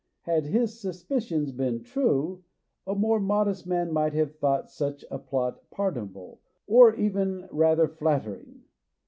Had 0.21 0.45
his 0.47 0.79
suspicions 0.81 1.51
been 1.51 1.83
true, 1.83 2.43
a 2.87 2.95
more 2.95 3.19
modest 3.19 3.67
man 3.67 3.93
might 3.93 4.13
have 4.13 4.35
thought 4.39 4.71
such 4.71 5.05
a 5.11 5.19
plot 5.19 5.69
pardonable, 5.69 6.41
or 6.65 6.95
even 6.95 7.47
rather 7.51 7.87
flattering. 7.87 8.63